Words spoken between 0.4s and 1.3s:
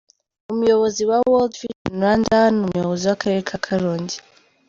Umuyobozi wa